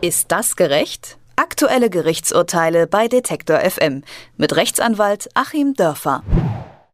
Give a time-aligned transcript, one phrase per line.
[0.00, 1.18] Ist das gerecht?
[1.34, 4.04] Aktuelle Gerichtsurteile bei Detektor FM
[4.36, 6.22] mit Rechtsanwalt Achim Dörfer.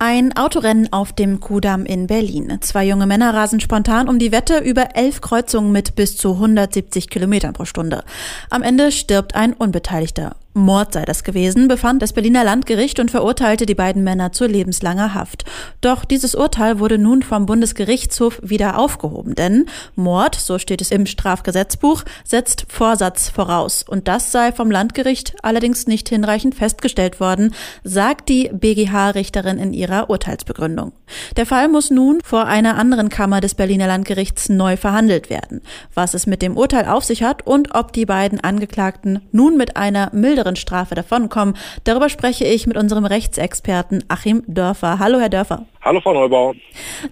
[0.00, 2.58] Ein Autorennen auf dem Kudamm in Berlin.
[2.60, 7.08] Zwei junge Männer rasen spontan um die Wette über elf Kreuzungen mit bis zu 170
[7.08, 8.02] Kilometern pro Stunde.
[8.50, 10.34] Am Ende stirbt ein Unbeteiligter.
[10.58, 15.14] Mord sei das gewesen, befand das Berliner Landgericht und verurteilte die beiden Männer zu lebenslanger
[15.14, 15.44] Haft.
[15.80, 21.06] Doch dieses Urteil wurde nun vom Bundesgerichtshof wieder aufgehoben, denn Mord, so steht es im
[21.06, 23.84] Strafgesetzbuch, setzt Vorsatz voraus.
[23.86, 27.54] Und das sei vom Landgericht allerdings nicht hinreichend festgestellt worden,
[27.84, 30.92] sagt die BGH-Richterin in ihrer Urteilsbegründung.
[31.36, 35.62] Der Fall muss nun vor einer anderen Kammer des Berliner Landgerichts neu verhandelt werden.
[35.94, 39.76] Was es mit dem Urteil auf sich hat und ob die beiden Angeklagten nun mit
[39.76, 41.54] einer milderen milderen Strafe davonkommen.
[41.84, 44.98] Darüber spreche ich mit unserem Rechtsexperten Achim Dörfer.
[44.98, 45.66] Hallo, Herr Dörfer.
[45.82, 46.54] Hallo, Frau Neubauer.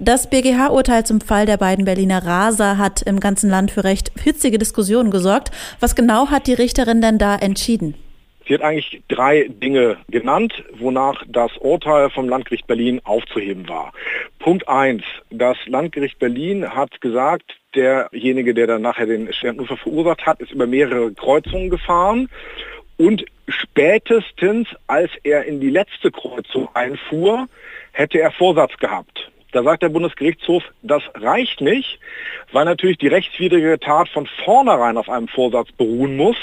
[0.01, 4.59] Das BGH-Urteil zum Fall der beiden Berliner Raser hat im ganzen Land für recht hitzige
[4.59, 5.51] Diskussionen gesorgt.
[5.81, 7.95] Was genau hat die Richterin denn da entschieden?
[8.47, 13.93] Sie hat eigentlich drei Dinge genannt, wonach das Urteil vom Landgericht Berlin aufzuheben war.
[14.39, 20.27] Punkt eins: Das Landgericht Berlin hat gesagt, derjenige, der dann nachher den schweren Unfall verursacht
[20.27, 22.29] hat, ist über mehrere Kreuzungen gefahren
[22.97, 27.47] und spätestens, als er in die letzte Kreuzung einfuhr,
[27.93, 29.31] hätte er Vorsatz gehabt.
[29.53, 31.99] Da sagt der Bundesgerichtshof, das reicht nicht,
[32.53, 36.37] weil natürlich die rechtswidrige Tat von vornherein auf einem Vorsatz beruhen muss.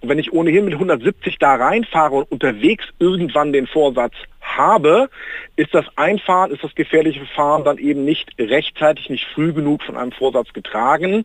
[0.00, 4.14] Und wenn ich ohnehin mit 170 da reinfahre und unterwegs irgendwann den Vorsatz
[4.44, 5.08] habe,
[5.56, 9.96] ist das Einfahren, ist das gefährliche Fahren dann eben nicht rechtzeitig, nicht früh genug von
[9.96, 11.24] einem Vorsatz getragen.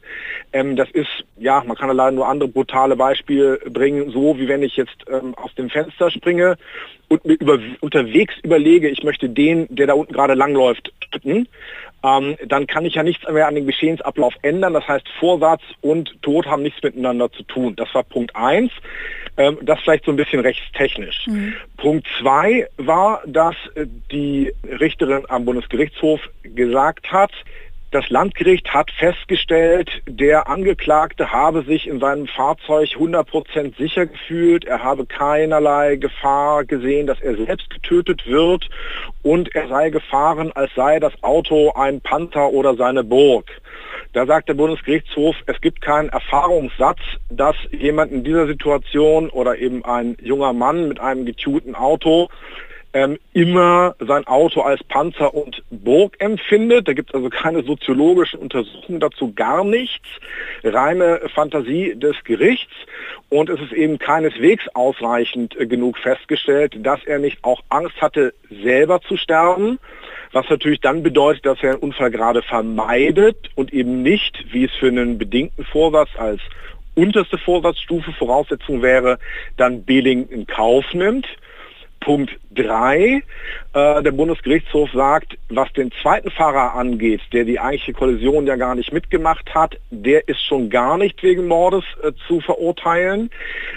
[0.53, 4.63] Ähm, das ist, ja, man kann leider nur andere brutale Beispiele bringen, so wie wenn
[4.63, 6.57] ich jetzt ähm, aus dem Fenster springe
[7.07, 11.47] und mir über, unterwegs überlege, ich möchte den, der da unten gerade langläuft, töten
[12.03, 14.73] ähm, dann kann ich ja nichts mehr an den Geschehensablauf ändern.
[14.73, 17.75] Das heißt, Vorsatz und Tod haben nichts miteinander zu tun.
[17.75, 18.71] Das war Punkt eins.
[19.37, 21.27] Ähm, das vielleicht so ein bisschen rechtstechnisch.
[21.27, 21.55] Mhm.
[21.79, 27.31] Punkt zwei war, dass äh, die Richterin am Bundesgerichtshof gesagt hat,
[27.91, 34.83] das Landgericht hat festgestellt, der Angeklagte habe sich in seinem Fahrzeug 100% sicher gefühlt, er
[34.83, 38.69] habe keinerlei Gefahr gesehen, dass er selbst getötet wird
[39.23, 43.49] und er sei gefahren, als sei das Auto ein Panther oder seine Burg.
[44.13, 49.83] Da sagt der Bundesgerichtshof, es gibt keinen Erfahrungssatz, dass jemand in dieser Situation oder eben
[49.85, 52.29] ein junger Mann mit einem getunten Auto
[52.93, 56.87] ähm, immer sein Auto als Panzer und Burg empfindet.
[56.87, 60.07] Da gibt es also keine soziologischen Untersuchungen dazu, gar nichts.
[60.63, 62.73] Reine Fantasie des Gerichts.
[63.29, 68.33] Und es ist eben keineswegs ausreichend äh, genug festgestellt, dass er nicht auch Angst hatte,
[68.49, 69.79] selber zu sterben.
[70.31, 74.71] Was natürlich dann bedeutet, dass er einen Unfall gerade vermeidet und eben nicht, wie es
[74.73, 76.41] für einen bedingten Vorsatz als
[76.95, 79.19] unterste Vorsatzstufe Voraussetzung wäre,
[79.57, 81.27] dann Beling in Kauf nimmt.
[81.99, 83.21] Punkt 3.
[83.73, 88.75] Äh, der Bundesgerichtshof sagt, was den zweiten Fahrer angeht, der die eigentliche Kollision ja gar
[88.75, 93.29] nicht mitgemacht hat, der ist schon gar nicht wegen Mordes äh, zu verurteilen,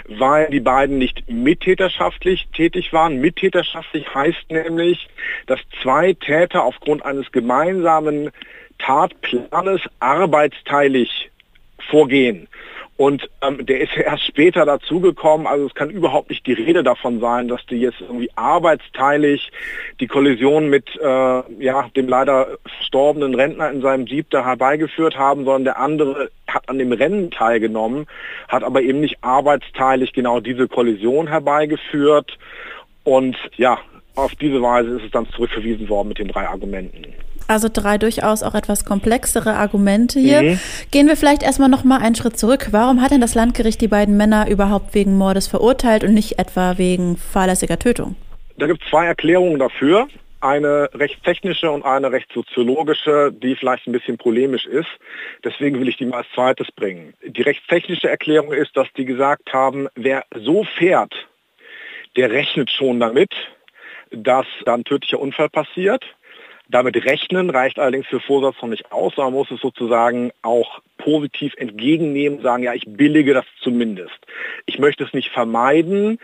[0.07, 3.19] weil die beiden nicht mittäterschaftlich tätig waren.
[3.19, 5.07] Mittäterschaftlich heißt nämlich,
[5.47, 8.31] dass zwei Täter aufgrund eines gemeinsamen
[8.79, 11.29] Tatplanes arbeitsteilig
[11.89, 12.47] vorgehen.
[12.95, 15.47] Und ähm, der ist erst später dazugekommen.
[15.47, 19.51] Also es kann überhaupt nicht die Rede davon sein, dass die jetzt irgendwie arbeitsteilig
[19.99, 21.03] die Kollision mit äh,
[21.63, 26.69] ja, dem leider verstorbenen Rentner in seinem Jeep da herbeigeführt haben, sondern der andere hat
[26.69, 28.05] an dem Rennen teilgenommen,
[28.47, 32.37] hat aber eben nicht arbeitsteilig genau diese Kollision herbeigeführt.
[33.03, 33.79] Und ja,
[34.15, 37.07] auf diese Weise ist es dann zurückverwiesen worden mit den drei Argumenten.
[37.47, 40.41] Also drei durchaus auch etwas komplexere Argumente hier.
[40.41, 40.59] Mhm.
[40.91, 42.67] Gehen wir vielleicht erstmal noch mal einen Schritt zurück.
[42.71, 46.77] Warum hat denn das Landgericht die beiden Männer überhaupt wegen Mordes verurteilt und nicht etwa
[46.77, 48.15] wegen fahrlässiger Tötung?
[48.57, 50.07] Da gibt es zwei Erklärungen dafür.
[50.39, 54.89] Eine rechtstechnische und eine rechtssoziologische, die vielleicht ein bisschen polemisch ist.
[55.43, 57.13] Deswegen will ich die mal als zweites bringen.
[57.25, 61.13] Die rechtstechnische Erklärung ist, dass die gesagt haben, wer so fährt,
[62.17, 63.31] der rechnet schon damit,
[64.11, 66.03] dass dann tödlicher Unfall passiert
[66.69, 70.79] damit rechnen reicht allerdings für Vorsatz noch nicht aus, sondern man muss es sozusagen auch
[70.97, 74.17] positiv entgegennehmen, sagen, ja, ich billige das zumindest.
[74.65, 76.19] Ich möchte es nicht vermeiden.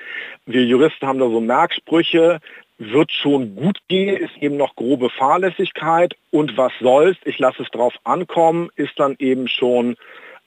[0.45, 2.39] Wir Juristen haben da so Merksprüche,
[2.77, 7.69] wird schon gut gehen, ist eben noch grobe Fahrlässigkeit und was soll's, ich lasse es
[7.69, 9.97] drauf ankommen, ist dann eben schon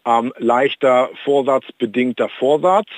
[0.07, 2.89] ähm, leichter Vorsatz, bedingter Vorsatz.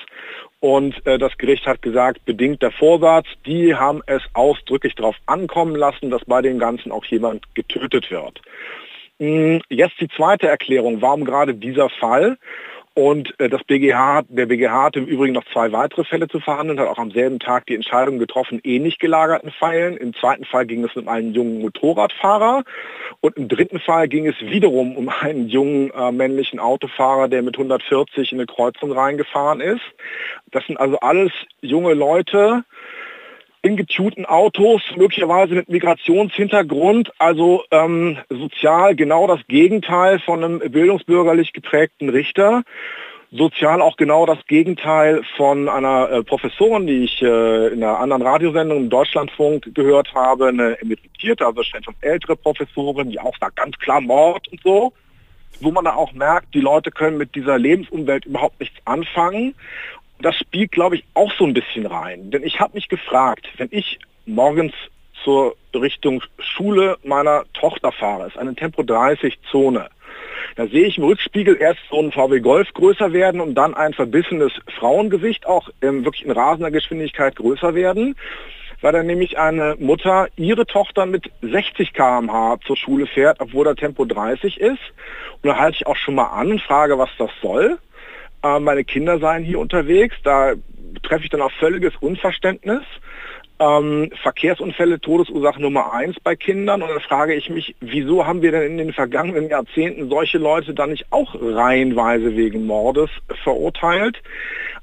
[0.65, 6.09] Und äh, das Gericht hat gesagt, bedingter Vorsatz, die haben es ausdrücklich darauf ankommen lassen,
[6.09, 8.41] dass bei dem Ganzen auch jemand getötet wird.
[9.19, 12.39] Hm, jetzt die zweite Erklärung, warum gerade dieser Fall?
[12.95, 16.79] Und äh, das BGH, der BGH hat im Übrigen noch zwei weitere Fälle zu verhandeln,
[16.79, 19.97] hat auch am selben Tag die Entscheidung getroffen, ähnlich gelagerten Fällen.
[19.97, 22.63] Im zweiten Fall ging es um einen jungen Motorradfahrer
[23.21, 27.57] und im dritten Fall ging es wiederum um einen jungen äh, männlichen Autofahrer, der mit
[27.57, 29.83] 140 in eine Kreuzung reingefahren ist.
[30.53, 31.33] Das sind also alles
[31.63, 32.63] junge Leute,
[33.65, 41.55] in getunten Autos, möglicherweise mit Migrationshintergrund, also ähm, sozial genau das Gegenteil von einem bildungsbürgerlich
[41.55, 42.63] geprägten Richter.
[43.33, 48.23] Sozial auch genau das Gegenteil von einer äh, Professorin, die ich äh, in einer anderen
[48.23, 53.79] Radiosendung im Deutschlandfunk gehört habe, eine emeritierte, also schon ältere Professorin, die auch sagt ganz
[53.79, 54.93] klar Mord und so.
[55.61, 59.55] Wo man da auch merkt, die Leute können mit dieser Lebensumwelt überhaupt nichts anfangen
[60.21, 62.31] das spielt, glaube ich, auch so ein bisschen rein.
[62.31, 64.73] Denn ich habe mich gefragt, wenn ich morgens
[65.23, 69.89] zur Richtung Schule meiner Tochter fahre, ist eine Tempo 30 Zone.
[70.57, 73.93] Da sehe ich im Rückspiegel erst so ein VW Golf größer werden und dann ein
[73.93, 78.15] verbissenes Frauengesicht auch ähm, wirklich in rasender Geschwindigkeit größer werden,
[78.81, 83.75] weil dann nämlich eine Mutter ihre Tochter mit 60 km/h zur Schule fährt, obwohl da
[83.75, 84.83] Tempo 30 ist.
[85.43, 87.79] Und da halte ich auch schon mal an und frage, was das soll.
[88.45, 90.17] Äh, meine Kinder seien hier unterwegs.
[90.23, 90.53] Da
[91.03, 92.83] treffe ich dann auf völliges Unverständnis.
[93.59, 96.83] Ähm, Verkehrsunfälle, Todesursache Nummer eins bei Kindern.
[96.83, 100.75] Und dann frage ich mich, wieso haben wir denn in den vergangenen Jahrzehnten solche Leute
[100.75, 103.11] dann nicht auch reihenweise wegen Mordes
[103.43, 104.21] verurteilt?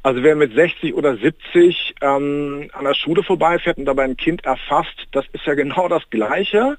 [0.03, 4.45] Also wer mit 60 oder 70 ähm, an der Schule vorbeifährt und dabei ein Kind
[4.45, 6.77] erfasst, das ist ja genau das Gleiche.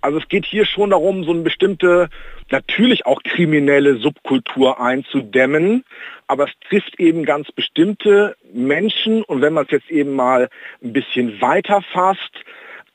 [0.00, 2.08] Also es geht hier schon darum, so eine bestimmte,
[2.50, 5.84] natürlich auch kriminelle Subkultur einzudämmen,
[6.26, 10.48] aber es trifft eben ganz bestimmte Menschen und wenn man es jetzt eben mal
[10.82, 12.44] ein bisschen weiter fasst,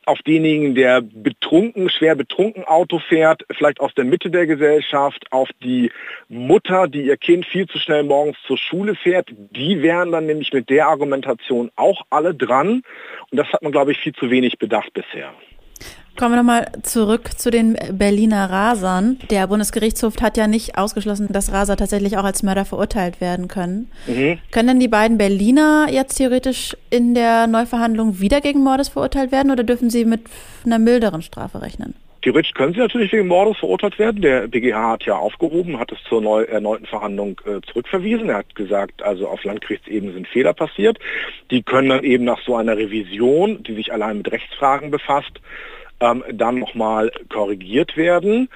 [0.05, 5.49] auf denjenigen, der betrunken, schwer betrunken Auto fährt, vielleicht aus der Mitte der Gesellschaft, auf
[5.63, 5.91] die
[6.27, 10.51] Mutter, die ihr Kind viel zu schnell morgens zur Schule fährt, die wären dann nämlich
[10.51, 12.83] mit der Argumentation auch alle dran.
[13.31, 15.33] Und das hat man, glaube ich, viel zu wenig bedacht bisher.
[16.15, 19.17] Kommen wir nochmal zurück zu den Berliner Rasern.
[19.31, 23.89] Der Bundesgerichtshof hat ja nicht ausgeschlossen, dass Raser tatsächlich auch als Mörder verurteilt werden können.
[24.05, 24.37] Mhm.
[24.51, 29.51] Können denn die beiden Berliner jetzt theoretisch in der Neuverhandlung wieder gegen Mordes verurteilt werden
[29.51, 30.21] oder dürfen sie mit
[30.65, 31.95] einer milderen Strafe rechnen?
[32.21, 34.21] Theoretisch können sie natürlich wegen Mordes verurteilt werden.
[34.21, 38.29] Der BGH hat ja aufgehoben, hat es zur neu, erneuten Verhandlung äh, zurückverwiesen.
[38.29, 40.99] Er hat gesagt, also auf Landgerichtsebene sind Fehler passiert.
[41.51, 45.41] Die können dann eben nach so einer Revision, die sich allein mit Rechtsfragen befasst,
[46.03, 48.49] ähm, dann nochmal korrigiert werden.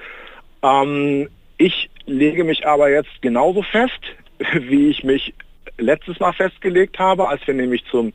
[0.62, 4.00] Ähm, ich lege mich aber jetzt genauso fest,
[4.52, 5.34] wie ich mich
[5.78, 8.12] letztes Mal festgelegt habe, als wir nämlich zum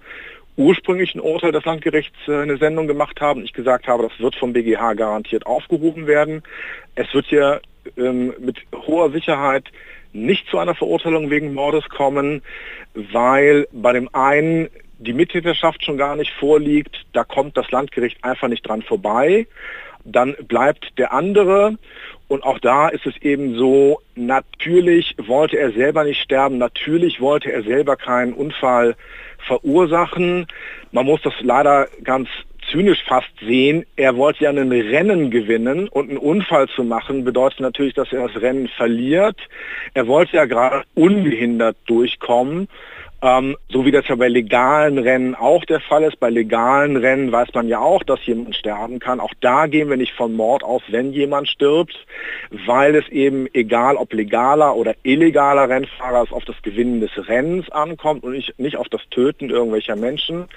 [0.56, 3.44] ursprünglichen Urteil des Landgerichts äh, eine Sendung gemacht haben.
[3.44, 6.44] Ich gesagt habe, das wird vom BGH garantiert aufgehoben werden.
[6.94, 7.62] Es wird hier
[7.98, 9.66] ähm, mit hoher Sicherheit
[10.12, 12.44] nicht zu einer Verurteilung wegen Mordes kommen,
[12.94, 18.48] weil bei dem einen die Mittäterschaft schon gar nicht vorliegt, da kommt das Landgericht einfach
[18.48, 19.48] nicht dran vorbei.
[20.06, 21.78] Dann bleibt der andere
[22.28, 27.52] und auch da ist es eben so, natürlich wollte er selber nicht sterben, natürlich wollte
[27.52, 28.96] er selber keinen Unfall
[29.46, 30.48] verursachen.
[30.92, 32.28] Man muss das leider ganz
[32.72, 37.60] zynisch fast sehen, er wollte ja ein Rennen gewinnen und einen Unfall zu machen bedeutet
[37.60, 39.38] natürlich, dass er das Rennen verliert.
[39.94, 42.68] Er wollte ja gerade ungehindert durchkommen
[43.24, 46.20] ähm, so wie das ja bei legalen Rennen auch der Fall ist.
[46.20, 49.22] Bei legalen Rennen weiß man ja auch, dass jemand sterben kann.
[49.22, 51.96] Auch da gehen wir nicht von Mord aus, wenn jemand stirbt,
[52.66, 57.70] weil es eben egal ob legaler oder illegaler Rennfahrer es auf das Gewinnen des Rennens
[57.72, 60.50] ankommt und nicht, nicht auf das Töten irgendwelcher Menschen.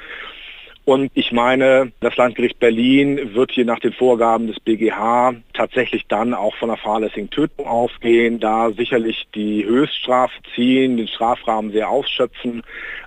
[0.86, 6.32] Und ich meine, das Landgericht Berlin wird hier nach den Vorgaben des BGH tatsächlich dann
[6.32, 12.62] auch von einer fahrlässigen Tötung ausgehen, da sicherlich die Höchststrafe ziehen, den Strafrahmen sehr ausschöpfen.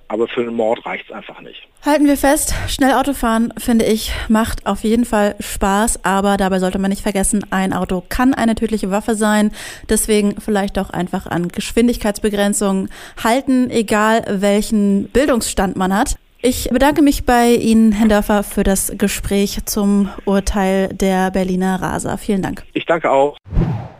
[0.09, 1.69] Aber für einen Mord reicht es einfach nicht.
[1.86, 6.79] Halten wir fest, schnell Autofahren, finde ich, macht auf jeden Fall Spaß, aber dabei sollte
[6.79, 9.51] man nicht vergessen, ein Auto kann eine tödliche Waffe sein.
[9.88, 12.89] Deswegen vielleicht auch einfach an Geschwindigkeitsbegrenzungen
[13.24, 16.17] halten, egal welchen Bildungsstand man hat.
[16.41, 22.17] Ich bedanke mich bei Ihnen, Herr Dörfer, für das Gespräch zum Urteil der Berliner Raser.
[22.17, 22.63] Vielen Dank.
[22.74, 23.36] Ich danke auch.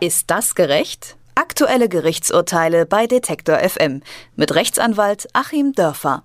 [0.00, 1.18] Ist das gerecht?
[1.34, 4.00] Aktuelle Gerichtsurteile bei Detektor FM
[4.36, 6.22] mit Rechtsanwalt Achim Dörfer.